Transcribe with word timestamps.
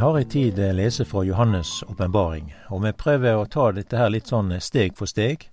har 0.00 0.18
en 0.18 0.28
tid 0.28 0.58
lese 0.74 1.04
fra 1.04 1.24
Johannes' 1.24 1.84
åpenbaring, 1.84 2.54
og 2.68 2.84
vi 2.84 2.92
prøver 2.92 3.36
å 3.36 3.46
ta 3.46 3.66
dette 3.72 3.98
her 3.98 4.08
litt 4.08 4.30
sånn 4.30 4.54
steg 4.62 4.94
for 4.96 5.10
steg, 5.10 5.44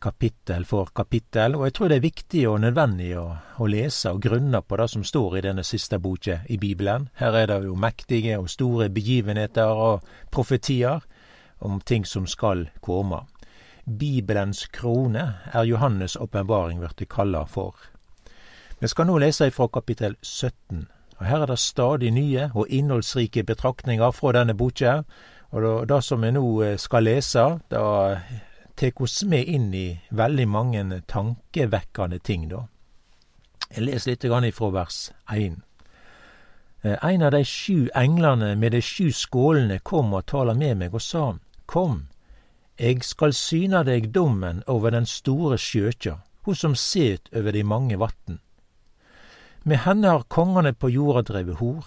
kapittel 0.00 0.66
for 0.68 0.90
kapittel, 0.96 1.56
og 1.56 1.64
jeg 1.64 1.74
tror 1.76 1.88
det 1.88 1.96
er 1.96 2.04
viktig 2.04 2.42
og 2.50 2.58
nødvendig 2.60 3.10
å, 3.16 3.24
å 3.56 3.68
lese 3.70 4.12
og 4.12 4.20
grunne 4.26 4.60
på 4.60 4.76
det 4.80 4.88
som 4.92 5.04
står 5.06 5.38
i 5.38 5.44
denne 5.48 5.64
siste 5.64 5.96
boka 5.96 6.40
i 6.48 6.58
Bibelen. 6.60 7.08
Her 7.20 7.38
er 7.40 7.48
det 7.48 7.58
jo 7.64 7.78
mektige 7.78 8.36
og 8.40 8.50
store 8.52 8.90
begivenheter 8.92 9.72
og 9.72 10.06
profetier 10.32 11.00
om 11.64 11.80
ting 11.80 12.04
som 12.04 12.28
skal 12.28 12.66
komme. 12.84 13.24
Bibelens 13.84 14.66
krone 14.76 15.26
er 15.52 15.68
Johannes' 15.68 16.20
åpenbaring 16.20 16.84
blitt 16.84 17.08
kalla 17.08 17.46
for. 17.48 17.74
Vi 18.80 18.88
skal 18.88 19.08
nå 19.08 19.18
lese 19.20 19.48
ifra 19.48 19.68
kapittel 19.72 20.20
17. 20.22 20.88
Og 21.20 21.26
Her 21.26 21.42
er 21.42 21.46
det 21.46 21.58
stadig 21.58 22.10
nye 22.10 22.50
og 22.54 22.66
innholdsrike 22.68 23.44
betraktninger 23.44 24.10
fra 24.10 24.32
denne 24.32 24.54
boka. 24.56 25.02
Og 25.50 25.88
det 25.88 26.04
som 26.04 26.22
vi 26.22 26.30
nå 26.32 26.44
eh, 26.62 26.78
skal 26.78 27.04
lese, 27.04 27.58
det 27.70 27.80
tek 28.76 29.00
oss 29.00 29.24
med 29.28 29.44
inn 29.44 29.74
i 29.74 30.00
veldig 30.10 30.46
mange 30.48 31.02
tankevekkende 31.06 32.18
ting, 32.18 32.48
da. 32.48 32.64
Jeg 33.70 33.84
leser 33.84 34.10
litt 34.10 34.24
ifra 34.24 34.70
vers 34.70 35.10
1. 35.28 35.60
Eh, 36.82 36.96
en 37.02 37.22
av 37.22 37.30
de 37.30 37.44
sju 37.44 37.90
englene 37.94 38.56
med 38.56 38.72
de 38.72 38.80
sju 38.80 39.12
skålene 39.12 39.78
kom 39.78 40.14
og 40.14 40.26
tala 40.26 40.54
med 40.54 40.78
meg 40.78 40.94
og 40.94 41.02
sa, 41.02 41.34
Kom, 41.66 42.08
eg 42.78 43.04
skal 43.04 43.32
syne 43.32 43.84
deg 43.84 44.10
dommen 44.10 44.64
over 44.66 44.90
den 44.90 45.06
store 45.06 45.58
sjøkja, 45.58 46.16
ho 46.42 46.54
som 46.54 46.74
set 46.74 47.28
over 47.36 47.52
de 47.52 47.62
mange 47.62 47.98
vatn. 48.00 48.40
Med 49.62 49.82
henne 49.84 50.08
har 50.08 50.22
kongane 50.32 50.72
på 50.72 50.88
jorda 50.90 51.22
drevet 51.22 51.60
hor. 51.60 51.84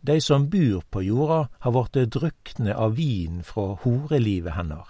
De 0.00 0.20
som 0.20 0.48
bur 0.48 0.80
på 0.90 1.02
jorda, 1.04 1.48
har 1.60 1.72
vorte 1.72 2.06
drukne 2.06 2.72
av 2.74 2.96
vin 2.96 3.42
fra 3.44 3.74
horelivet 3.82 4.56
hennar. 4.56 4.88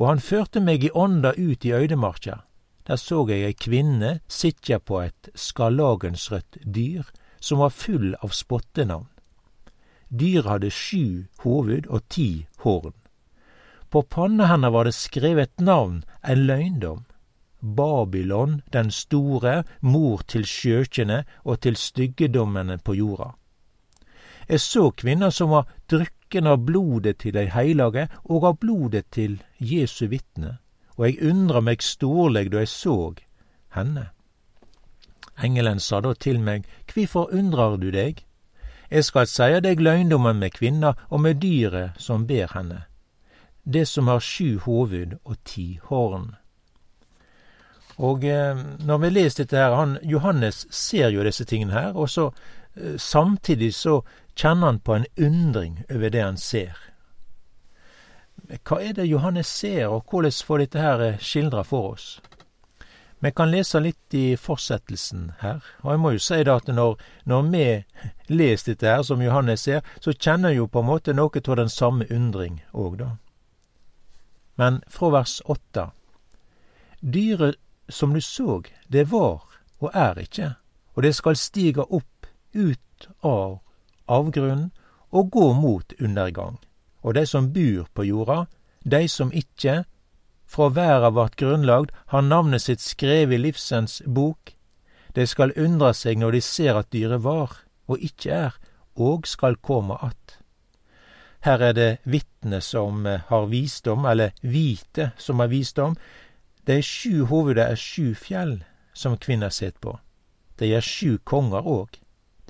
Og 0.00 0.08
han 0.08 0.20
førte 0.20 0.60
meg 0.60 0.84
i 0.84 0.92
ånda 0.94 1.34
ut 1.36 1.64
i 1.64 1.74
øydemarka. 1.76 2.40
Der 2.86 2.96
så 2.96 3.24
eg 3.26 3.44
ei 3.44 3.52
kvinne 3.52 4.20
sitja 4.28 4.78
på 4.78 5.02
eit 5.02 5.28
skarlagensrødt 5.34 6.62
dyr, 6.64 7.04
som 7.40 7.60
var 7.60 7.74
full 7.74 8.14
av 8.22 8.32
spottenavn. 8.32 9.08
Dyret 10.08 10.48
hadde 10.48 10.70
sju 10.70 11.26
hovud 11.42 11.88
og 11.90 12.06
ti 12.08 12.46
horn. 12.62 12.94
På 13.90 14.02
panna 14.02 14.46
hennes 14.46 14.72
var 14.72 14.86
det 14.86 14.94
skrevet 14.94 15.60
navn, 15.60 16.04
en 16.22 16.46
løgndom. 16.46 17.04
Babylon 17.60 18.60
den 18.72 18.90
store, 18.90 19.64
mor 19.80 20.22
til 20.28 20.44
skjøkjene 20.46 21.24
og 21.44 21.60
til 21.60 21.76
styggedommene 21.76 22.78
på 22.78 22.94
jorda. 22.94 23.32
Jeg 24.48 24.60
så 24.60 24.90
kvinner 24.90 25.30
som 25.30 25.50
var 25.50 25.66
drykken 25.90 26.46
av 26.46 26.62
blodet 26.66 27.18
til 27.18 27.34
dei 27.34 27.48
heilage 27.50 28.06
og 28.24 28.44
av 28.44 28.58
blodet 28.62 29.08
til 29.10 29.40
Jesu 29.58 30.06
vitne, 30.06 30.58
og 30.96 31.08
eg 31.08 31.22
undra 31.22 31.60
meg 31.60 31.82
storleg 31.82 32.52
da 32.52 32.62
eg 32.62 32.70
såg 32.70 33.24
henne. 33.74 34.10
Engelen 35.42 35.80
sa 35.80 36.00
da 36.00 36.14
til 36.14 36.38
meg, 36.40 36.64
Kvifor 36.86 37.34
undrar 37.34 37.76
du 37.76 37.90
deg? 37.90 38.22
Eg 38.88 39.04
skal 39.04 39.26
seie 39.26 39.60
deg 39.60 39.82
løgndommen 39.82 40.38
med 40.38 40.54
kvinna 40.54 40.94
og 41.10 41.20
med 41.20 41.42
dyret 41.42 41.98
som 41.98 42.26
ber 42.26 42.52
henne, 42.54 42.86
det 43.64 43.88
som 43.88 44.06
har 44.06 44.22
sju 44.22 44.60
hovud 44.62 45.18
og 45.24 45.36
ti 45.44 45.80
horn. 45.90 46.36
Og 47.96 48.24
eh, 48.24 48.56
når 48.84 48.98
vi 48.98 49.10
leser 49.10 49.44
dette 49.44 49.56
her, 49.56 49.74
han, 49.74 49.96
Johannes 50.02 50.66
ser 50.74 51.08
jo 51.14 51.24
disse 51.24 51.46
tingene 51.48 51.72
her, 51.72 51.96
og 51.96 52.10
så 52.12 52.28
eh, 52.76 52.98
samtidig 53.00 53.72
så 53.74 54.02
kjenner 54.36 54.74
han 54.74 54.80
på 54.80 54.94
en 54.98 55.06
undring 55.16 55.80
over 55.90 56.12
det 56.12 56.22
han 56.22 56.36
ser. 56.36 56.76
Hva 58.62 58.78
er 58.84 58.92
det 58.94 59.08
Johannes 59.08 59.48
ser, 59.48 59.88
og 59.88 60.04
hvordan 60.10 60.40
får 60.46 60.64
dette 60.64 60.82
her 60.84 61.04
eh, 61.06 61.18
skildra 61.18 61.64
for 61.64 61.96
oss? 61.96 62.08
Vi 63.24 63.32
kan 63.32 63.48
lese 63.50 63.80
litt 63.80 64.14
i 64.14 64.36
fortsettelsen 64.36 65.30
her, 65.40 65.64
og 65.80 65.94
jeg 65.94 66.00
må 66.02 66.10
jo 66.12 66.20
si 66.20 66.42
da 66.44 66.58
at 66.60 66.68
når, 66.68 66.98
når 67.24 67.46
vi 67.48 67.66
leser 68.38 68.74
dette 68.74 68.92
her 68.92 69.06
som 69.08 69.24
Johannes 69.24 69.64
ser, 69.64 69.80
så 70.04 70.12
kjenner 70.12 70.52
jo 70.52 70.68
på 70.68 70.84
en 70.84 70.90
måte 70.92 71.16
noe 71.16 71.40
av 71.40 71.56
den 71.56 71.72
samme 71.72 72.04
undring 72.12 72.60
òg, 72.76 73.00
da. 73.00 73.14
Men 74.60 74.82
fra 74.88 75.10
vers 75.12 75.40
åtte. 75.44 75.90
Dyret 77.00 77.56
som 77.88 78.14
du 78.14 78.20
såg, 78.20 78.72
det 78.88 79.10
var 79.10 79.42
og 79.78 79.90
er 79.94 80.18
ikkje, 80.18 80.54
og 80.96 81.02
det 81.02 81.14
skal 81.14 81.36
stige 81.36 81.84
opp 81.84 82.26
ut 82.54 83.08
av 83.22 83.58
avgrunnen 84.08 84.70
og 85.12 85.30
gå 85.30 85.52
mot 85.52 85.92
undergang. 86.00 86.56
Og 87.02 87.14
de 87.14 87.26
som 87.26 87.52
bur 87.52 87.86
på 87.94 88.06
jorda, 88.08 88.46
de 88.82 89.06
som 89.08 89.32
ikkje 89.32 89.82
fra 90.46 90.68
verda 90.70 91.10
vart 91.10 91.36
grunnlagd, 91.36 91.92
har 92.06 92.22
navnet 92.22 92.62
sitt 92.62 92.80
skrevet 92.80 93.36
i 93.36 93.42
livsens 93.42 94.00
bok. 94.06 94.54
De 95.14 95.26
skal 95.26 95.54
undre 95.56 95.92
seg 95.94 96.18
når 96.20 96.38
de 96.38 96.42
ser 96.44 96.78
at 96.78 96.90
dyret 96.92 97.22
var, 97.24 97.52
og 97.86 98.02
ikkje 98.02 98.32
er, 98.48 98.58
og 98.96 99.26
skal 99.26 99.56
komme 99.56 99.94
att. 99.94 100.38
Her 101.40 101.62
er 101.62 101.72
det 101.72 101.98
vitne 102.04 102.60
som 102.60 103.04
har 103.06 103.46
visdom, 103.46 104.04
eller 104.04 104.32
vite 104.40 105.10
som 105.18 105.38
har 105.40 105.46
visdom, 105.46 105.96
Dei 106.66 106.82
sju 106.82 107.26
hoveda 107.30 107.68
er 107.70 107.78
sju 107.78 108.14
fjell 108.18 108.64
som 108.92 109.16
kvinna 109.16 109.50
set 109.54 109.76
på. 109.80 109.92
Dei 110.58 110.72
er 110.74 110.82
sju 110.82 111.18
konger 111.22 111.62
òg. 111.62 112.00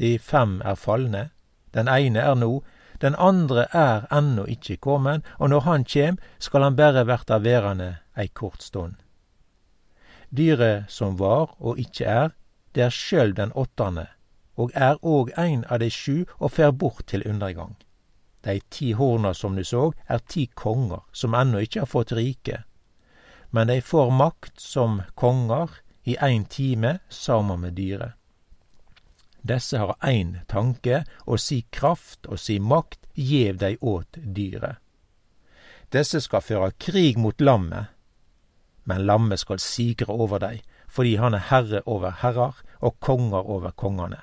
De 0.01 0.17
fem 0.19 0.63
er 0.65 0.79
falne. 0.81 1.31
Den 1.77 1.89
eine 1.89 2.23
er 2.25 2.39
nå, 2.41 2.63
den 3.05 3.15
andre 3.21 3.67
er 3.77 4.07
ennå 4.09 4.47
ikkje 4.49 4.79
kommet, 4.81 5.27
og 5.39 5.51
når 5.53 5.61
han 5.67 5.85
kjem, 5.85 6.17
skal 6.39 6.65
han 6.65 6.79
berre 6.79 7.05
verta 7.05 7.37
verande 7.45 7.91
ei 8.17 8.29
kort 8.29 8.65
stund. 8.65 8.95
Dyret 10.33 10.89
som 10.89 11.19
var 11.21 11.53
og 11.59 11.77
ikkje 11.79 12.07
er, 12.07 12.31
det 12.73 12.87
er 12.87 12.97
sjølv 12.97 13.37
den 13.37 13.53
åttande, 13.53 14.07
og 14.57 14.73
er 14.73 14.97
òg 15.05 15.35
ein 15.37 15.67
av 15.69 15.83
dei 15.85 15.91
sju 15.93 16.25
og 16.39 16.55
fer 16.57 16.73
bort 16.73 17.05
til 17.07 17.27
undergang. 17.29 17.77
Dei 18.41 18.63
ti 18.71 18.95
horna 18.97 19.35
som 19.35 19.57
du 19.57 19.65
såg, 19.65 19.93
er 20.09 20.25
ti 20.25 20.47
konger 20.55 21.05
som 21.13 21.37
ennå 21.37 21.61
ikkje 21.61 21.85
har 21.85 21.93
fått 21.93 22.17
rike 22.17 22.63
men 23.51 23.69
dei 23.71 23.81
får 23.81 24.11
makt 24.11 24.61
som 24.61 25.03
konger 25.15 25.71
i 26.05 26.17
ein 26.23 26.45
time 26.45 26.99
saman 27.09 27.61
med 27.61 27.77
dyret. 27.79 28.13
Desse 29.47 29.79
har 29.79 29.95
éin 30.03 30.39
tanke, 30.49 31.05
og 31.27 31.39
si 31.41 31.63
kraft 31.71 32.27
og 32.27 32.41
si 32.43 32.59
makt 32.59 33.07
gjev 33.15 33.61
dei 33.63 33.77
åt 33.81 34.19
dyret. 34.19 34.81
Desse 35.95 36.21
skal 36.21 36.43
føre 36.43 36.73
krig 36.83 37.19
mot 37.19 37.41
lammet, 37.41 37.93
men 38.85 39.07
lammet 39.07 39.41
skal 39.43 39.63
sigre 39.63 40.15
over 40.15 40.43
dei, 40.43 40.63
fordi 40.89 41.17
han 41.17 41.35
er 41.35 41.47
herre 41.51 41.83
over 41.87 42.11
herrar 42.23 42.59
og 42.81 42.99
konger 43.01 43.47
over 43.47 43.71
kongane. 43.71 44.19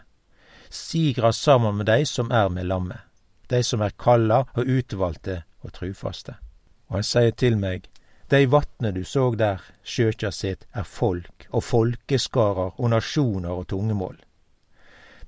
Sigra 0.69 1.31
saman 1.31 1.77
med 1.77 1.87
dei 1.87 2.03
som 2.05 2.31
er 2.31 2.49
med 2.49 2.67
lammet, 2.67 2.99
dei 3.47 3.61
som 3.63 3.81
er 3.81 3.95
kalla 3.99 4.43
og 4.55 4.67
utvalgte 4.67 5.43
og 5.63 5.75
trufaste. 5.75 6.35
Og 6.87 6.99
han 6.99 7.07
sier 7.07 7.31
til 7.31 7.59
meg, 7.59 7.87
Dei 8.33 8.45
vatne 8.45 8.89
du 8.91 9.03
såg 9.05 9.35
der, 9.37 9.59
sjøkja 9.85 10.31
sitt, 10.33 10.63
er 10.73 10.87
folk 10.89 11.43
og 11.51 11.61
folkeskarar 11.67 12.71
og 12.81 12.89
nasjonar 12.89 13.59
og 13.61 13.67
tungemål. 13.69 14.15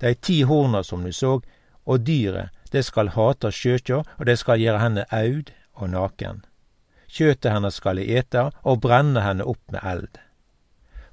Dei 0.02 0.16
ti 0.18 0.40
horna 0.50 0.82
som 0.84 1.04
du 1.06 1.12
såg, 1.14 1.46
og 1.86 2.02
dyret, 2.08 2.50
det 2.74 2.82
skal 2.88 3.14
hata 3.14 3.52
sjøkja, 3.54 4.00
og 4.18 4.26
det 4.26 4.40
skal 4.42 4.58
gjere 4.58 4.82
henne 4.82 5.04
aud 5.14 5.52
og 5.76 5.92
naken. 5.94 6.42
Kjøtet 7.06 7.52
hennes 7.54 7.78
skal 7.78 8.02
de 8.02 8.08
ete, 8.18 8.48
og 8.66 8.82
brenne 8.88 9.22
henne 9.22 9.46
opp 9.54 9.62
med 9.70 9.86
eld. 9.86 10.18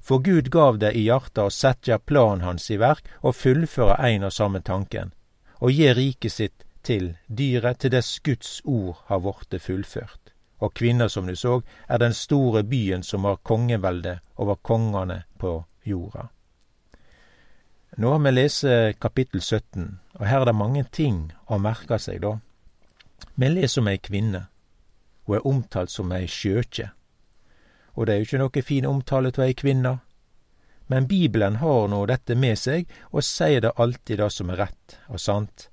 For 0.01 0.17
Gud 0.25 0.49
gav 0.49 0.81
det 0.81 0.95
i 0.97 1.05
hjarta 1.05 1.45
å 1.45 1.53
setje 1.53 2.01
planen 2.01 2.41
hans 2.41 2.71
i 2.73 2.79
verk 2.81 3.05
og 3.21 3.37
fullføre 3.37 4.01
ein 4.01 4.25
og 4.25 4.33
samme 4.33 4.65
tanken, 4.65 5.13
og 5.61 5.69
gi 5.77 5.93
riket 5.93 6.39
sitt 6.39 6.67
til 6.81 7.13
dyret 7.29 7.85
til 7.85 7.93
dess 7.93 8.17
Guds 8.25 8.63
ord 8.65 9.05
har 9.13 9.21
vorte 9.29 9.61
fullført 9.61 10.22
og 10.63 10.73
kvinner, 10.73 11.07
som 11.11 11.27
du 11.27 11.35
så, 11.35 11.59
er 11.87 11.99
den 11.99 12.13
store 12.15 12.63
byen 12.63 13.03
som 13.03 13.27
har 13.27 13.41
kongevelde 13.43 14.19
over 14.39 14.55
kongane 14.55 15.23
på 15.39 15.63
jorda. 15.83 16.29
Nå 17.97 18.11
har 18.11 18.19
vi 18.19 18.31
lest 18.31 18.65
kapittel 19.01 19.41
17, 19.41 19.99
og 20.17 20.25
her 20.25 20.41
er 20.41 20.49
det 20.49 20.55
mange 20.55 20.83
ting 20.91 21.27
å 21.45 21.59
merke 21.61 21.99
seg, 21.99 22.23
da. 22.23 22.37
Vi 23.35 23.49
leser 23.49 23.83
om 23.83 23.89
ei 23.91 23.99
kvinne. 24.01 24.47
Hun 25.27 25.37
er 25.37 25.47
omtalt 25.47 25.91
som 25.91 26.11
ei 26.11 26.25
sjøkje. 26.27 26.89
Og 27.93 28.07
det 28.07 28.13
er 28.13 28.21
jo 28.21 28.27
ikke 28.27 28.41
noe 28.41 28.63
fin 28.65 28.87
omtale 28.89 29.29
av 29.35 29.45
ei 29.45 29.53
kvinne. 29.53 29.97
Men 30.89 31.07
Bibelen 31.07 31.59
har 31.61 31.87
nå 31.87 32.01
dette 32.09 32.35
med 32.35 32.57
seg, 32.59 32.89
og 33.11 33.23
sier 33.23 33.61
det 33.61 33.75
alltid 33.77 34.19
det 34.19 34.31
som 34.33 34.49
er 34.49 34.63
rett 34.65 34.97
og 35.07 35.21
sant. 35.21 35.69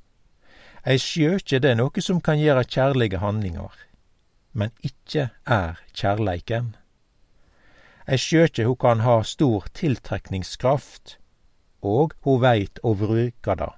Ei 0.85 1.01
sjøkje 1.01 1.61
det 1.61 1.73
er 1.73 1.81
noe 1.81 2.05
som 2.05 2.21
kan 2.21 2.41
gjøre 2.41 2.69
kjærlige 2.69 3.21
handlinger 3.25 3.73
men 4.52 4.73
ikkje 4.82 5.31
er 5.47 5.81
kjærleiken. 5.94 6.75
Ei 8.11 8.19
skjøkje 8.19 8.67
ho 8.67 8.75
kan 8.75 9.05
ha 9.06 9.20
stor 9.23 9.69
tiltrekningskraft, 9.76 11.17
og 11.82 12.14
ho 12.26 12.37
veit 12.43 12.81
å 12.82 12.94
bruka 12.99 13.56
det. 13.56 13.70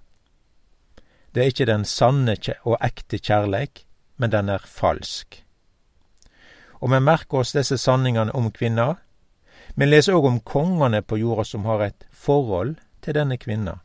Det 1.32 1.42
er 1.42 1.52
ikke 1.52 1.68
den 1.68 1.84
sanne 1.88 2.36
og 2.64 2.76
ekte 2.80 3.18
kjærleik, 3.18 3.84
men 4.16 4.32
den 4.32 4.48
er 4.48 4.64
falsk. 4.64 5.42
Og 6.80 6.90
vi 6.90 7.00
merker 7.00 7.42
oss 7.42 7.54
disse 7.54 7.78
sanningene 7.78 8.34
om 8.34 8.50
kvinna, 8.50 8.96
Vi 9.74 9.86
leser 9.86 10.12
òg 10.12 10.26
om 10.28 10.40
kongene 10.44 11.00
på 11.02 11.16
jorda 11.16 11.44
som 11.48 11.64
har 11.64 11.80
et 11.80 12.04
forhold 12.12 12.74
til 13.00 13.14
denne 13.16 13.38
kvinna. 13.40 13.78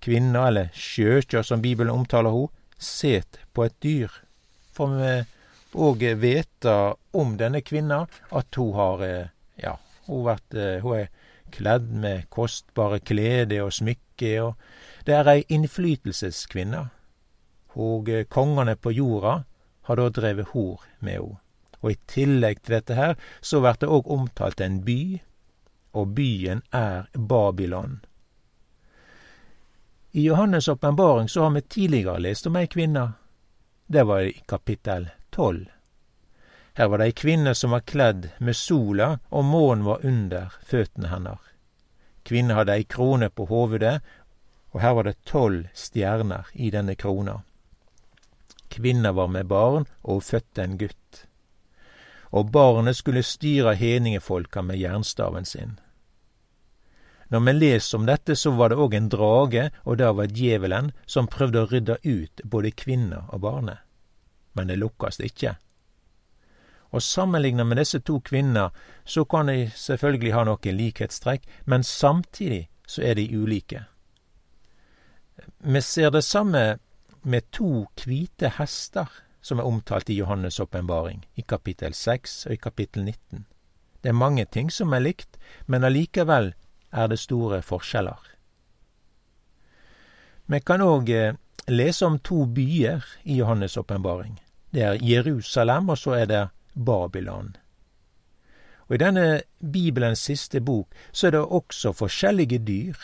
Kvinna, 0.00 0.46
eller 0.48 0.70
sjøkjør 0.72 1.44
som 1.44 1.60
Bibelen 1.60 1.92
omtaler 1.92 2.32
ho, 2.32 2.46
set 2.78 3.38
på 3.52 3.66
et 3.66 3.74
dyr. 3.84 4.08
For 4.72 4.96
vi 4.96 5.12
òg 5.74 6.04
vite 6.20 6.94
om 7.12 7.36
denne 7.36 7.62
kvinna 7.64 8.06
at 8.30 8.54
hun 8.56 8.72
har, 8.74 9.02
eh, 9.02 9.28
ja, 9.56 9.78
hun, 10.06 10.24
vært, 10.24 10.54
eh, 10.54 10.80
hun 10.82 10.98
er 10.98 11.08
kledd 11.50 11.90
med 11.90 12.28
kostbare 12.30 13.00
klede 13.00 13.62
og 13.62 13.72
smykke, 13.72 14.32
og 14.42 14.54
det 15.04 15.14
er 15.14 15.28
ei 15.28 15.44
innflytelseskvinne. 15.48 16.90
Og 17.76 18.08
eh, 18.08 18.24
kongene 18.24 18.76
på 18.76 18.92
jorda 18.92 19.44
har 19.82 19.96
da 19.96 20.08
drevet 20.08 20.52
hor 20.52 20.80
med 21.00 21.12
henne. 21.12 21.38
Og 21.82 21.90
i 21.90 21.98
tillegg 22.06 22.62
til 22.62 22.76
dette 22.76 22.94
her, 22.94 23.16
så 23.40 23.58
blir 23.60 23.74
det 23.80 23.88
òg 23.90 24.06
omtalt 24.06 24.60
en 24.60 24.84
by, 24.86 25.20
og 25.98 26.14
byen 26.14 26.62
er 26.72 27.08
Babylon. 27.12 28.04
I 30.12 30.28
Johannes' 30.28 30.70
åpenbaring 30.70 31.28
så 31.28 31.42
har 31.42 31.50
vi 31.50 31.60
tidligere 31.62 32.20
lest 32.20 32.46
om 32.46 32.56
ei 32.56 32.66
kvinne. 32.66 33.12
Det 33.86 34.06
var 34.06 34.20
i 34.20 34.42
kapittel 34.46 35.10
tolv. 35.32 35.66
Her 36.74 36.88
var 36.88 37.00
det 37.00 37.10
ei 37.10 37.16
kvinne 37.16 37.54
som 37.54 37.74
var 37.74 37.84
kledd 37.84 38.30
med 38.38 38.56
sola, 38.56 39.18
og 39.28 39.44
månen 39.44 39.84
var 39.84 40.06
under 40.06 40.54
føttene 40.64 41.10
hennes. 41.12 41.40
Kvinnen 42.24 42.56
hadde 42.56 42.76
ei 42.78 42.84
krone 42.88 43.28
på 43.28 43.48
hovedet, 43.50 43.98
og 44.72 44.80
her 44.80 44.94
var 44.96 45.08
det 45.08 45.20
tolv 45.28 45.66
stjerner 45.76 46.48
i 46.54 46.70
denne 46.72 46.94
krona. 46.96 47.42
Kvinna 48.72 49.12
var 49.12 49.28
med 49.28 49.46
barn, 49.46 49.84
og 50.02 50.24
fødte 50.24 50.64
en 50.64 50.78
gutt. 50.80 51.26
Og 52.32 52.50
barnet 52.50 52.96
skulle 52.96 53.22
styre 53.22 53.74
hedningefolka 53.76 54.62
med 54.62 54.80
jernstaven 54.80 55.44
sin. 55.44 55.78
Når 57.28 57.40
vi 57.40 57.52
leser 57.52 57.98
om 57.98 58.06
dette, 58.06 58.36
så 58.36 58.50
var 58.56 58.72
det 58.72 58.80
òg 58.80 58.94
en 58.96 59.08
drage, 59.12 59.70
og 59.84 59.98
det 59.98 60.08
var 60.16 60.32
djevelen, 60.32 60.92
som 61.06 61.28
prøvde 61.28 61.62
å 61.62 61.68
rydde 61.68 61.98
ut 62.04 62.42
både 62.44 62.72
kvinna 62.72 63.26
og 63.28 63.44
barnet. 63.44 63.84
Men 64.54 64.68
det 64.68 64.78
lukkast 64.78 65.20
ikke. 65.20 65.56
Og 66.92 67.02
sammenligna 67.02 67.64
med 67.64 67.80
disse 67.80 68.02
to 68.04 68.20
kvinner, 68.20 68.70
så 69.04 69.24
kan 69.24 69.48
de 69.48 69.70
selvfølgelig 69.74 70.32
ha 70.34 70.44
noen 70.44 70.76
likhetstrekk, 70.76 71.46
men 71.64 71.82
samtidig 71.82 72.68
så 72.86 73.02
er 73.02 73.16
de 73.16 73.30
ulike. 73.32 73.84
Vi 75.58 75.80
ser 75.80 76.10
det 76.10 76.24
samme 76.24 76.78
med 77.22 77.48
to 77.50 77.86
hvite 78.04 78.50
hester 78.58 79.08
som 79.42 79.58
er 79.58 79.66
omtalt 79.66 80.10
i 80.10 80.20
Johannes' 80.20 80.60
åpenbaring, 80.62 81.26
i 81.34 81.42
kapittel 81.42 81.94
6 81.94 82.46
og 82.46 82.52
i 82.52 82.56
kapittel 82.56 83.04
19. 83.04 83.46
Det 84.02 84.08
er 84.08 84.18
mange 84.18 84.44
ting 84.44 84.70
som 84.70 84.92
er 84.92 85.02
likt, 85.02 85.38
men 85.66 85.84
allikevel 85.84 86.52
er 86.92 87.08
det 87.08 87.18
store 87.18 87.62
forskjeller. 87.62 88.20
Vi 90.46 90.60
kan 90.60 90.82
òg 90.82 91.10
eh, 91.10 91.34
lese 91.68 92.06
om 92.06 92.18
to 92.18 92.46
byer 92.46 93.04
i 93.22 93.40
Johannes' 93.40 93.78
åpenbaring. 93.78 94.40
Det 94.70 94.82
er 94.82 95.02
Jerusalem, 95.02 95.88
og 95.88 95.98
så 95.98 96.16
er 96.22 96.26
det 96.26 96.48
Babylon. 96.74 97.56
Og 98.88 98.94
I 98.94 99.02
denne 99.04 99.42
Bibelens 99.72 100.24
siste 100.24 100.60
bok 100.60 100.94
så 101.12 101.26
er 101.26 101.36
det 101.36 101.44
også 101.44 101.92
forskjellige 101.92 102.58
dyr 102.58 102.96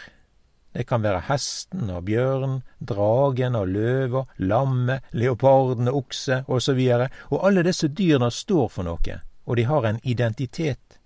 det 0.79 0.85
kan 0.87 1.03
være 1.03 1.25
hesten 1.27 1.89
og 1.91 2.05
bjørn, 2.07 2.61
dragen 2.79 3.57
og 3.59 3.71
løva, 3.73 4.25
lammet, 4.39 5.07
leoparden 5.11 5.89
og 5.91 6.05
okse 6.05 6.43
osv. 6.47 6.83
Og, 6.95 7.09
og 7.33 7.47
alle 7.49 7.65
disse 7.67 7.89
dyrene 7.89 8.29
står 8.31 8.69
for 8.71 8.87
noe, 8.87 9.17
og 9.49 9.59
de 9.59 9.65
har 9.67 9.89
en 9.89 10.01
identitet. 10.05 11.01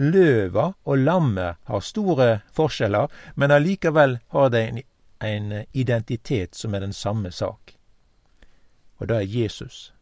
Løva 0.00 0.70
og 0.86 1.02
lammet 1.02 1.58
har 1.66 1.84
store 1.84 2.28
forskjeller, 2.56 3.10
men 3.34 3.52
allikevel 3.52 4.16
har 4.32 4.48
de 4.54 4.62
en, 4.62 4.80
en 5.20 5.64
identitet 5.72 6.54
som 6.54 6.74
er 6.74 6.80
den 6.80 6.92
samme 6.92 7.30
sak. 7.30 7.76
Og 8.96 9.08
det 9.08 9.16
er 9.16 9.32
Jesus. 9.42 9.92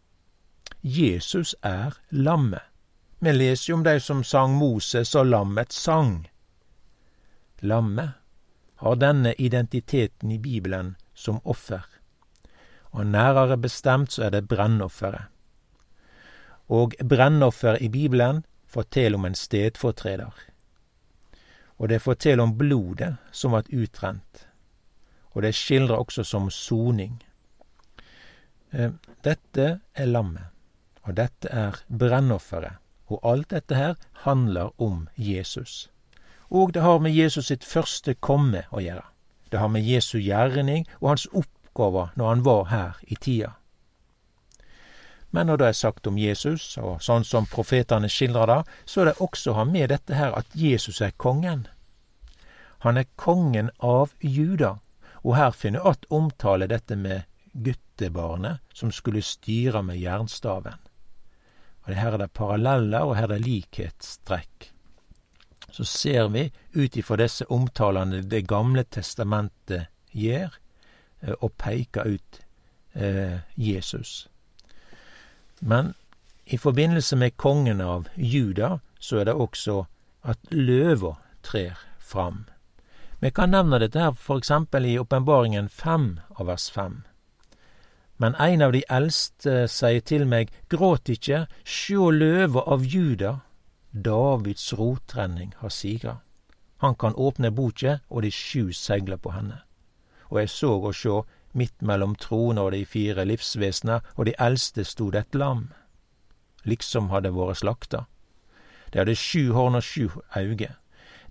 Jesus 0.82 1.54
er 1.62 1.98
lammet. 2.10 2.62
Vi 3.18 3.32
leser 3.32 3.72
jo 3.72 3.76
om 3.76 3.84
de 3.84 4.00
som 4.00 4.24
sang 4.24 4.54
Moses 4.54 5.14
og 5.14 5.26
lammets 5.26 5.76
sang. 5.76 6.28
Lammet 7.60 8.10
har 8.78 8.94
denne 8.94 9.34
identiteten 9.38 10.30
i 10.30 10.38
Bibelen 10.38 10.94
som 11.14 11.40
offer, 11.44 11.82
og 12.94 13.06
nærere 13.06 13.56
bestemt 13.58 14.12
så 14.12 14.28
er 14.28 14.30
det 14.30 14.48
brennofferet. 14.48 15.26
Og 16.68 16.94
brennoffer 17.08 17.78
i 17.82 17.88
Bibelen 17.88 18.44
forteller 18.66 19.18
om 19.18 19.24
en 19.24 19.34
stedfortreder. 19.34 20.34
Og 21.78 21.88
det 21.88 22.02
forteller 22.02 22.42
om 22.44 22.58
blodet 22.58 23.16
som 23.32 23.56
ble 23.56 23.82
utrent. 23.82 24.47
Og 25.34 25.42
det 25.42 25.54
skildrer 25.54 25.96
også 25.96 26.24
som 26.24 26.50
soning. 26.50 27.22
Eh, 28.72 28.90
dette 29.24 29.80
er 29.94 30.06
lammet, 30.06 30.48
og 31.04 31.16
dette 31.16 31.48
er 31.48 31.78
brennofferet, 31.88 32.80
og 33.08 33.20
alt 33.22 33.50
dette 33.50 33.74
her 33.74 33.94
handler 34.24 34.72
om 34.80 35.08
Jesus. 35.16 35.88
Og 36.50 36.74
det 36.74 36.82
har 36.82 36.98
med 36.98 37.12
Jesus 37.12 37.46
sitt 37.46 37.64
første 37.64 38.14
komme 38.14 38.64
å 38.72 38.80
gjøre. 38.80 39.04
Det 39.52 39.60
har 39.60 39.68
med 39.68 39.84
Jesu 39.84 40.18
gjerning 40.18 40.86
og 41.00 41.08
hans 41.08 41.28
oppgaver 41.32 42.12
når 42.16 42.28
han 42.28 42.44
var 42.44 42.64
her 42.72 43.00
i 43.02 43.16
tida. 43.16 43.54
Men 45.30 45.46
når 45.46 45.56
det 45.56 45.66
er 45.68 45.76
sagt 45.76 46.06
om 46.06 46.18
Jesus, 46.18 46.78
og 46.80 47.02
sånn 47.04 47.24
som 47.24 47.46
profetene 47.46 48.08
skildrer 48.08 48.48
det, 48.48 48.60
så 48.88 49.02
er 49.02 49.10
det 49.10 49.20
også 49.20 49.52
å 49.52 49.58
ha 49.60 49.64
med 49.68 49.90
dette 49.92 50.16
her 50.16 50.32
at 50.36 50.56
Jesus 50.56 51.02
er 51.04 51.12
kongen. 51.16 51.66
Han 52.84 52.96
er 52.96 53.10
kongen 53.16 53.68
av 53.84 54.14
Juda, 54.24 54.78
og 55.24 55.36
her 55.36 55.50
finner 55.50 55.90
att 55.90 56.04
omtale 56.08 56.66
dette 56.66 56.96
med 56.96 57.22
guttebarnet 57.52 58.58
som 58.72 58.92
skulle 58.92 59.22
styre 59.22 59.82
med 59.82 59.98
jernstaven. 59.98 60.78
Og 61.86 61.94
Her 61.94 62.12
er 62.12 62.18
det 62.18 62.32
paralleller, 62.32 63.00
og 63.00 63.16
her 63.16 63.22
er 63.22 63.38
det 63.38 63.46
likhetstrekk 63.46 64.72
så 65.70 65.84
ser 65.84 66.28
vi 66.28 66.52
ut 66.72 66.96
ifra 66.96 67.16
disse 67.16 67.44
omtalene 67.44 68.22
Det 68.22 68.40
gamle 68.40 68.84
testamentet 68.84 69.86
gjør, 70.10 70.54
eh, 71.20 71.34
og 71.40 71.52
peker 71.56 72.16
ut 72.16 72.40
eh, 72.94 73.38
Jesus. 73.54 74.28
Men 75.60 75.94
i 76.44 76.58
forbindelse 76.58 77.16
med 77.16 77.36
kongen 77.36 77.80
av 77.80 78.08
Juda, 78.16 78.78
så 78.98 79.20
er 79.20 79.24
det 79.24 79.34
også 79.34 79.84
at 80.22 80.38
løva 80.50 81.16
trer 81.42 81.78
fram. 82.00 82.46
Vi 83.20 83.30
kan 83.30 83.50
nevne 83.50 83.80
dette 83.82 83.98
her 83.98 84.12
for 84.14 84.38
eksempel 84.38 84.86
i 84.86 84.98
Åpenbaringen 84.98 85.68
5 85.68 86.20
av 86.38 86.46
vers 86.46 86.70
5. 86.70 87.02
Men 88.16 88.34
en 88.34 88.62
av 88.62 88.72
de 88.72 88.84
eldste 88.88 89.66
sier 89.70 90.04
til 90.06 90.26
meg, 90.26 90.52
gråt 90.70 91.10
ikke, 91.10 91.46
sjå 91.64 92.10
løva 92.14 92.62
av 92.66 92.86
Juda 92.86 93.40
Davids 93.90 94.72
rotrenning 94.78 95.54
har 95.58 95.74
sigra. 95.74 96.16
Han 96.78 96.94
kan 96.94 97.14
åpne 97.14 97.50
boka, 97.50 97.98
og 98.08 98.22
de 98.22 98.30
sju 98.30 98.72
segler 98.72 99.18
på 99.18 99.32
henne. 99.34 99.62
Og 100.30 100.38
jeg 100.38 100.50
så 100.54 100.72
og 100.78 100.94
sjå, 100.94 101.24
midt 101.58 101.82
mellom 101.82 102.14
trona 102.14 102.68
og 102.68 102.72
de 102.72 102.84
fire 102.86 103.24
livsvesna 103.26 104.00
og 104.14 104.26
de 104.28 104.34
eldste 104.38 104.84
stod 104.84 105.16
et 105.16 105.34
lam, 105.34 105.72
liksom 106.62 107.08
hadde 107.10 107.32
vært 107.34 107.64
slakta. 107.64 108.04
Det 108.92 109.02
hadde 109.02 109.16
sju 109.18 109.50
horn 109.56 109.78
og 109.80 109.82
sju 109.82 110.06
auge. 110.36 110.70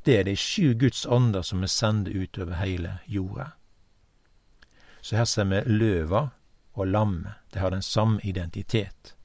Det 0.07 0.15
er 0.19 0.23
de 0.23 0.37
sju 0.39 0.71
Guds 0.79 1.03
ånder 1.05 1.43
som 1.43 1.63
er 1.63 1.73
ut 2.07 2.15
utover 2.15 2.55
heile 2.61 2.99
jorda. 3.07 3.51
Så 5.01 5.19
her 5.19 5.25
ser 5.27 5.43
vi 5.51 5.61
løva 5.67 6.29
og 6.73 6.87
lammet, 6.87 7.35
de 7.53 7.59
har 7.59 7.69
den 7.75 7.83
samme 7.83 8.21
identitet 8.23 9.17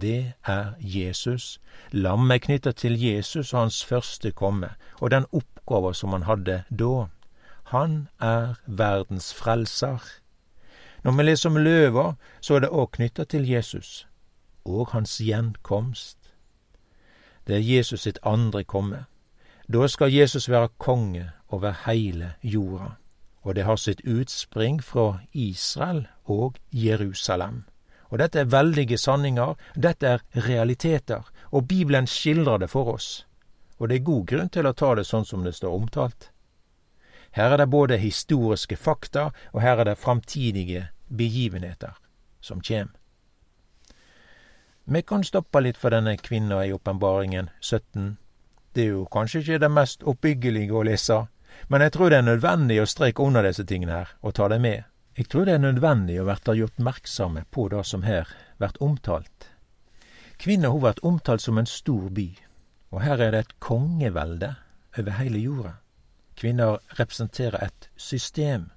det 0.00 0.32
er 0.44 0.72
Jesus. 0.80 1.60
Lammet 1.92 2.34
er 2.34 2.38
knytta 2.38 2.72
til 2.72 3.02
Jesus 3.02 3.54
og 3.54 3.60
hans 3.60 3.84
første 3.84 4.30
komme, 4.30 4.68
og 5.00 5.10
den 5.10 5.26
oppgåva 5.32 5.92
som 5.92 6.12
han 6.12 6.22
hadde 6.22 6.62
da. 6.70 7.08
Han 7.72 8.08
er 8.20 8.54
verdens 8.66 9.34
frelser. 9.34 9.98
Når 11.04 11.12
vi 11.12 11.22
leser 11.22 11.50
om 11.50 11.56
løva, 11.56 12.12
så 12.40 12.54
er 12.54 12.60
det 12.60 12.70
òg 12.70 12.90
knytta 12.96 13.24
til 13.24 13.48
Jesus 13.48 14.06
og 14.64 14.90
hans 14.92 15.18
gjenkomst. 15.18 16.18
Det 17.46 17.56
er 17.56 17.64
Jesus 17.76 18.00
sitt 18.00 18.18
andre 18.22 18.64
komme. 18.64 19.06
Da 19.72 19.86
skal 19.86 20.12
Jesus 20.12 20.48
være 20.48 20.68
konge 20.78 21.30
over 21.48 21.74
heile 21.84 22.34
jorda, 22.42 22.94
og 23.42 23.54
det 23.54 23.64
har 23.64 23.76
sitt 23.76 24.00
utspring 24.00 24.84
fra 24.84 25.18
Israel 25.32 26.06
og 26.24 26.56
Jerusalem. 26.72 27.64
Og 28.08 28.18
dette 28.18 28.40
er 28.40 28.48
veldige 28.48 28.98
sanninger, 28.98 29.54
dette 29.76 30.06
er 30.06 30.22
realiteter, 30.34 31.28
og 31.50 31.68
Bibelen 31.68 32.06
skildrer 32.06 32.58
det 32.58 32.70
for 32.70 32.94
oss. 32.94 33.26
Og 33.78 33.88
det 33.88 33.96
er 33.96 34.04
god 34.04 34.26
grunn 34.26 34.48
til 34.48 34.66
å 34.66 34.72
ta 34.72 34.94
det 34.94 35.04
sånn 35.06 35.28
som 35.28 35.44
det 35.44 35.52
står 35.54 35.74
omtalt. 35.74 36.30
Her 37.30 37.52
er 37.52 37.60
det 37.60 37.70
både 37.70 37.98
historiske 38.00 38.76
fakta, 38.76 39.30
og 39.52 39.60
her 39.60 39.78
er 39.78 39.84
det 39.84 39.98
framtidige 39.98 40.86
begivenheter 41.08 41.92
som 42.40 42.60
kjem. 42.64 42.88
Vi 44.84 45.02
kan 45.02 45.24
stoppe 45.24 45.60
litt 45.60 45.76
for 45.76 45.92
denne 45.92 46.16
kvinna 46.16 46.62
i 46.64 46.72
Åpenbaringen 46.72 47.50
17. 47.60 48.16
Det 48.78 48.84
er 48.84 48.92
jo 48.94 49.08
kanskje 49.10 49.40
ikke 49.42 49.56
det 49.58 49.68
mest 49.74 50.04
oppbyggelige 50.06 50.74
å 50.78 50.84
lese, 50.86 51.16
men 51.66 51.82
jeg 51.82 51.92
tror 51.96 52.12
det 52.12 52.18
er 52.20 52.26
nødvendig 52.28 52.76
å 52.78 52.84
streke 52.86 53.24
under 53.26 53.42
disse 53.42 53.64
tingene 53.66 53.96
her, 53.96 54.12
og 54.22 54.36
ta 54.38 54.46
det 54.52 54.60
med. 54.62 54.84
Jeg 55.18 55.26
tror 55.32 55.48
det 55.48 55.56
er 55.56 55.64
nødvendig 55.64 56.20
å 56.22 56.26
bli 56.28 56.54
gjort 56.60 56.78
merksomme 56.86 57.42
på 57.50 57.64
det 57.72 57.80
som 57.90 58.06
her 58.06 58.30
blir 58.62 58.78
omtalt. 58.78 59.48
Kvinna 60.38 60.70
har 60.70 60.84
vært 60.86 61.02
omtalt 61.02 61.42
som 61.42 61.58
en 61.58 61.66
stor 61.66 62.06
by, 62.20 62.28
og 62.94 63.02
her 63.02 63.18
er 63.18 63.34
det 63.34 63.42
et 63.48 63.58
kongevelde 63.58 64.52
over 64.94 65.18
hele 65.18 65.42
jorda. 65.42 65.74
Kvinner 66.38 66.78
representerer 67.02 67.58
et 67.66 67.90
system. 67.98 68.70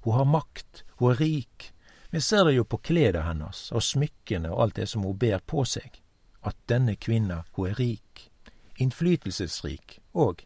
Hun 0.00 0.16
har 0.16 0.32
makt, 0.32 0.86
hun 0.96 1.12
er 1.12 1.20
rik. 1.26 1.74
Vi 2.08 2.24
ser 2.24 2.48
det 2.48 2.56
jo 2.56 2.64
på 2.64 2.80
kleda 2.80 3.28
hennes 3.28 3.66
og 3.68 3.84
smykkene 3.84 4.48
og 4.48 4.64
alt 4.64 4.80
det 4.80 4.88
som 4.88 5.04
hun 5.04 5.20
ber 5.20 5.44
på 5.44 5.68
seg. 5.68 6.00
At 6.40 6.56
denne 6.72 6.96
kvinna, 6.96 7.42
hun 7.52 7.68
er 7.68 7.76
rik. 7.76 8.31
Innflytelsesrik 8.80 9.98
òg. 10.14 10.44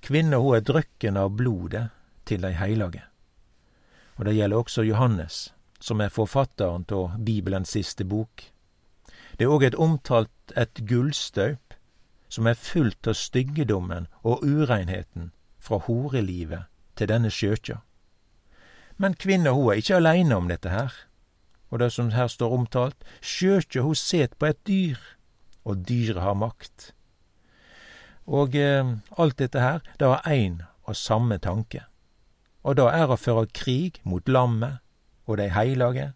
Kvinna, 0.00 0.40
hun 0.40 0.56
er 0.56 0.64
drøkken 0.64 1.18
av 1.20 1.34
blodet 1.36 1.88
til 2.24 2.44
dei 2.44 2.54
heilage. 2.56 3.02
Og 4.16 4.24
det 4.28 4.36
gjelder 4.36 4.56
også 4.56 4.84
Johannes, 4.84 5.50
som 5.80 6.00
er 6.00 6.12
forfatteren 6.12 6.86
av 6.92 7.18
Bibelens 7.24 7.72
siste 7.76 8.04
bok. 8.04 8.46
Det 9.36 9.46
er 9.46 9.52
òg 9.52 9.64
et 9.64 9.76
omtalt 9.76 10.54
et 10.56 10.82
gullstaup 10.88 11.76
som 12.30 12.46
er 12.46 12.58
fullt 12.58 13.08
av 13.10 13.18
styggedommen 13.18 14.06
og 14.22 14.44
ureinheten 14.44 15.32
fra 15.58 15.80
horelivet 15.86 16.68
til 16.96 17.10
denne 17.10 17.30
sjøkja. 17.32 17.80
Men 19.00 19.16
kvinna 19.16 19.54
ho 19.56 19.70
er 19.72 19.80
ikkje 19.80 19.96
aleine 19.96 20.36
om 20.36 20.48
dette 20.50 20.68
her. 20.68 20.92
Og 21.70 21.80
det 21.80 21.92
som 21.94 22.10
her 22.12 22.28
står 22.28 22.52
omtalt, 22.52 23.04
sjøkja 23.24 23.82
ho 23.86 23.94
set 23.94 24.36
på 24.38 24.50
et 24.50 24.58
dyr, 24.68 24.98
og 25.64 25.86
dyret 25.88 26.20
har 26.20 26.36
makt. 26.36 26.90
Og 28.30 28.54
eh, 28.54 28.96
alt 29.18 29.38
dette 29.42 29.60
her, 29.60 29.80
det 29.98 30.06
har 30.06 30.26
ein 30.28 30.62
og 30.86 30.96
samme 30.96 31.38
tanke. 31.42 31.82
Og 32.62 32.76
det 32.78 32.86
er 32.92 33.10
å 33.10 33.18
føre 33.18 33.48
krig 33.56 33.98
mot 34.04 34.28
lammet 34.28 34.78
og 35.26 35.40
de 35.40 35.48
heilage. 35.50 36.12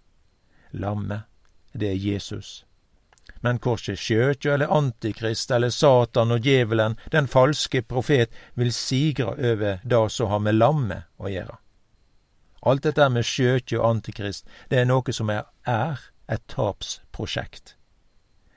Lammet, 0.71 1.27
det 1.73 1.91
er 1.91 1.99
Jesus. 1.99 2.63
Men 3.45 3.59
korset 3.59 3.99
skjøtja 4.01 4.55
eller 4.55 4.73
Antikrist 4.73 5.51
eller 5.53 5.73
Satan 5.73 6.33
og 6.33 6.47
djevelen, 6.47 6.97
den 7.13 7.27
falske 7.29 7.83
profet, 7.83 8.33
vil 8.55 8.73
sigre 8.73 9.35
over 9.35 9.81
det 9.83 10.03
som 10.13 10.31
har 10.31 10.43
med 10.45 10.59
lammet 10.59 11.09
å 11.17 11.33
gjøre. 11.33 11.59
Alt 12.65 12.87
dette 12.87 13.09
med 13.13 13.27
skjøtja 13.29 13.81
og 13.81 13.89
Antikrist, 13.91 14.47
det 14.71 14.81
er 14.81 14.89
noe 14.89 15.13
som 15.13 15.33
er, 15.33 15.45
er 15.69 16.01
et 16.29 16.45
tapsprosjekt. 16.49 17.77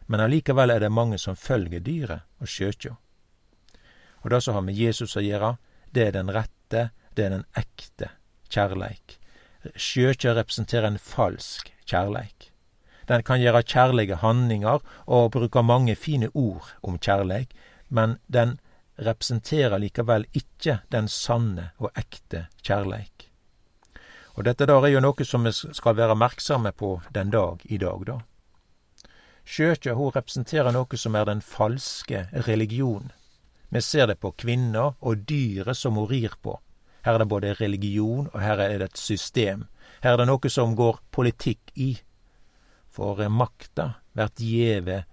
Men 0.08 0.24
allikevel 0.24 0.72
er 0.72 0.80
det 0.80 0.94
mange 0.94 1.20
som 1.20 1.36
følger 1.36 1.84
dyret 1.84 2.24
og 2.40 2.48
skjøtja. 2.48 2.96
Og 4.24 4.30
det 4.34 4.42
som 4.44 4.58
har 4.58 4.66
med 4.66 4.78
Jesus 4.78 5.16
å 5.18 5.24
gjøre, 5.24 5.56
det 5.94 6.08
er 6.08 6.18
den 6.18 6.32
rette, 6.34 6.90
det 7.16 7.26
er 7.26 7.34
den 7.38 7.48
ekte 7.58 8.12
kjærleik. 8.54 9.18
Skjøtja 9.76 10.36
representerer 10.38 10.88
en 10.92 11.02
falsk 11.02 11.72
kjærleik. 11.90 12.52
Den 13.08 13.24
kan 13.24 13.40
gjøre 13.40 13.64
kjærlige 13.64 14.20
handlinger 14.20 14.84
og 15.06 15.32
bruke 15.32 15.64
mange 15.64 15.96
fine 15.96 16.30
ord 16.34 16.74
om 16.84 17.00
kjærleik, 17.00 17.54
men 17.90 18.18
den 18.28 18.58
representerer 18.98 19.78
likevel 19.80 20.26
ikke 20.36 20.82
den 20.92 21.08
sanne 21.08 21.72
og 21.78 21.92
ekte 21.96 22.48
kjærleik. 22.64 23.30
Og 24.38 24.46
dette 24.46 24.68
der 24.70 24.86
er 24.86 24.94
jo 24.94 25.02
noe 25.02 25.26
som 25.26 25.48
vi 25.48 25.54
skal 25.56 25.96
være 25.98 26.18
merksomme 26.18 26.72
på 26.72 27.00
den 27.14 27.32
dag 27.34 27.64
i 27.66 27.78
dag, 27.82 28.04
da. 28.06 28.18
Ho 29.96 30.10
representerer 30.12 30.74
noe 30.76 30.98
som 31.00 31.16
er 31.16 31.26
den 31.26 31.42
falske 31.42 32.28
religion. 32.46 33.12
Vi 33.70 33.82
ser 33.82 34.08
det 34.08 34.20
på 34.20 34.32
kvinner 34.32 34.96
og 35.00 35.26
dyret 35.28 35.78
som 35.78 36.00
hun 36.00 36.08
rir 36.10 36.36
på. 36.42 36.56
Her 37.04 37.16
er 37.16 37.24
det 37.24 37.30
både 37.32 37.54
religion, 37.60 38.30
og 38.34 38.40
her 38.42 38.60
er 38.60 38.78
det 38.80 38.92
et 38.92 39.00
system. 39.00 39.68
Her 40.04 40.16
er 40.16 40.24
det 40.24 40.28
noe 40.30 40.52
som 40.52 40.76
går 40.76 41.02
politikk 41.12 41.72
i 41.76 41.96
for 42.98 43.22
makta 43.30 43.92
blir 44.16 44.32
gjeve 44.42 45.04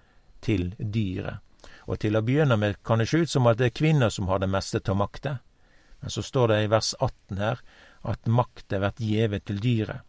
til 0.41 0.71
dyret. 0.79 1.43
Og 1.85 2.01
til 2.01 2.17
å 2.17 2.23
begynne 2.25 2.57
med 2.57 2.81
kan 2.85 3.01
det 3.01 3.11
sjå 3.11 3.25
ut 3.25 3.33
som 3.33 3.49
at 3.51 3.59
det 3.61 3.69
er 3.69 3.77
kvinner 3.77 4.13
som 4.13 4.31
har 4.31 4.41
det 4.41 4.49
meste 4.49 4.81
av 4.89 4.97
makta, 4.97 5.39
men 6.01 6.13
så 6.13 6.25
står 6.25 6.49
det 6.49 6.59
i 6.65 6.71
vers 6.73 6.95
18 6.97 7.43
her 7.43 7.61
at 8.09 8.29
makta 8.41 8.81
blir 8.81 9.05
gjeve 9.11 9.41
til 9.45 9.61
dyret. 9.61 10.01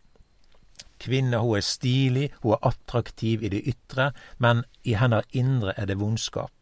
Kvinna 1.00 1.42
hun 1.44 1.58
er 1.58 1.68
stilig, 1.68 2.30
hun 2.44 2.56
er 2.56 2.68
attraktiv 2.72 3.44
i 3.44 3.52
det 3.52 3.66
ytre, 3.68 4.14
men 4.40 4.64
i 4.84 4.96
hennes 4.96 5.28
indre 5.36 5.76
er 5.76 5.92
det 5.92 6.00
vondskap. 6.00 6.55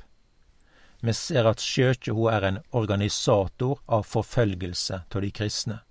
Vi 1.03 1.13
ser 1.13 1.43
at 1.43 1.59
hun 2.07 2.29
er 2.31 2.45
en 2.47 2.59
organisator 2.71 3.79
av 3.87 4.05
forfølgelse 4.07 5.01
av 5.11 5.21
de 5.21 5.31
kristne. 5.31 5.81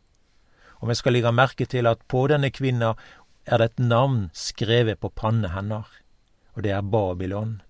Og 0.80 0.88
vi 0.88 0.94
skal 0.96 1.12
legge 1.12 1.32
merke 1.36 1.66
til 1.68 1.86
at 1.86 2.00
på 2.08 2.24
denne 2.32 2.48
kvinna 2.50 2.94
er 3.44 3.58
det 3.58 3.66
et 3.72 3.82
navn 3.82 4.30
skrevet 4.32 5.00
på 5.00 5.10
panne 5.12 5.50
hennar, 5.52 5.88
og 6.56 6.64
det 6.64 6.72
er 6.72 6.82
Babylon. 6.82 7.60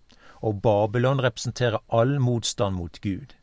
Og 0.41 0.63
Babylon 0.63 1.21
representerer 1.21 1.83
all 1.89 2.21
motstand 2.21 2.77
mot 2.77 3.01
Gud. 3.03 3.35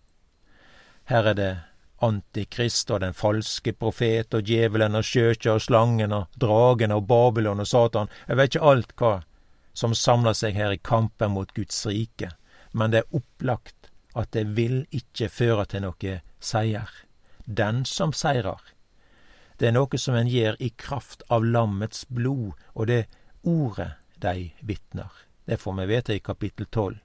Her 1.11 1.33
er 1.33 1.35
det 1.35 1.53
Antikrist 1.99 2.91
og 2.91 3.01
den 3.03 3.13
falske 3.13 3.73
profet 3.75 4.33
og 4.33 4.47
djevelen 4.47 4.95
og 4.95 5.03
skjøkja 5.03 5.57
og 5.57 5.65
slangen 5.65 6.15
og 6.15 6.39
dragen 6.39 6.95
og 6.95 7.07
Babylon 7.09 7.59
og 7.59 7.67
Satan. 7.67 8.07
Jeg 8.27 8.39
vet 8.39 8.53
ikke 8.53 8.71
alt 8.71 8.95
hva 8.95 9.11
som 9.75 9.95
samler 9.95 10.37
seg 10.37 10.55
her 10.55 10.71
i 10.71 10.79
kampen 10.79 11.35
mot 11.35 11.51
Guds 11.55 11.81
rike, 11.87 12.31
men 12.71 12.95
det 12.95 13.03
er 13.03 13.19
opplagt 13.19 13.78
at 14.15 14.31
det 14.33 14.45
vil 14.57 14.85
ikke 14.91 15.29
føre 15.29 15.65
til 15.65 15.85
noe 15.85 16.19
seier. 16.39 16.89
Den 17.45 17.85
som 17.85 18.13
seirer, 18.13 18.61
det 19.59 19.67
er 19.67 19.75
noe 19.75 19.97
som 19.99 20.15
en 20.15 20.29
gjør 20.29 20.55
i 20.63 20.69
kraft 20.77 21.23
av 21.29 21.43
lammets 21.43 22.05
blod 22.07 22.53
og 22.73 22.87
det 22.87 23.05
ordet 23.43 23.91
de 24.23 24.51
vitner. 24.61 25.11
Det 25.45 25.57
får 25.57 25.73
vi 25.79 25.85
vite 25.85 26.15
i 26.15 26.23
kapittel 26.23 26.65
tolv. 26.65 26.99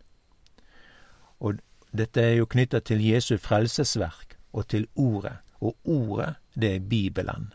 Og 1.40 1.58
dette 1.90 2.23
er 2.23 2.37
jo 2.38 2.46
knytta 2.46 2.80
til 2.80 3.02
Jesu 3.02 3.37
frelsesverk 3.38 4.37
og 4.54 4.68
til 4.70 4.87
ordet, 4.94 5.37
og 5.61 5.75
ordet, 5.84 6.34
det 6.54 6.75
er 6.76 6.80
Bibelen. 6.80 7.52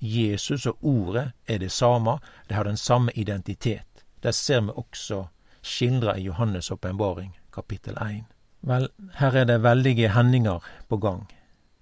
Jesus 0.00 0.66
og 0.66 0.84
ordet 0.84 1.32
er 1.46 1.58
det 1.58 1.72
samme, 1.72 2.18
det 2.48 2.56
har 2.56 2.64
den 2.64 2.76
samme 2.76 3.12
identitet. 3.14 4.04
Det 4.22 4.34
ser 4.34 4.60
vi 4.60 4.70
også 4.76 5.24
skildra 5.62 6.16
i 6.18 6.28
Johannes' 6.28 6.72
åpenbaring, 6.72 7.38
kapittel 7.52 7.96
1. 8.02 8.35
Vel, 8.66 8.88
her 9.20 9.36
er 9.38 9.44
det 9.46 9.62
veldige 9.62 10.08
hendinger 10.10 10.64
på 10.90 10.96
gang, 10.98 11.28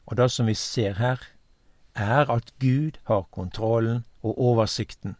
og 0.06 0.18
det 0.20 0.28
som 0.30 0.46
vi 0.46 0.54
ser 0.54 0.98
her, 0.98 1.22
er 1.94 2.28
at 2.30 2.52
Gud 2.60 2.98
har 3.08 3.22
kontrollen 3.32 4.04
og 4.22 4.38
oversikten. 4.38 5.16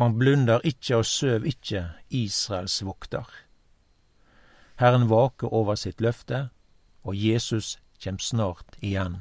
Han 0.00 0.16
blunder 0.18 0.64
ikkje 0.64 0.96
og 0.96 1.04
søv 1.04 1.44
ikkje, 1.46 1.84
Israels 2.10 2.80
vokter. 2.84 3.28
Herren 4.80 5.10
vaker 5.10 5.52
over 5.52 5.76
sitt 5.76 6.00
løfte, 6.00 6.48
og 7.04 7.14
Jesus 7.14 7.76
kjem 8.00 8.18
snart 8.18 8.78
igjen. 8.80 9.20